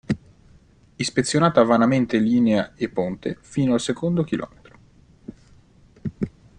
[0.95, 4.79] Ispezionata vanamente linea e ponte fino al secondo chilometro.